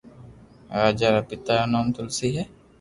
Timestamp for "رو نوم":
1.59-1.87